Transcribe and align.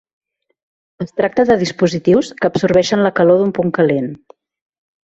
Es 1.05 1.11
tracta 1.21 1.45
de 1.51 1.59
dispositius 1.65 2.33
que 2.41 2.51
absorbeixen 2.51 3.07
la 3.09 3.15
calor 3.23 3.41
d’un 3.45 3.57
punt 3.61 3.79
calent. 3.81 4.13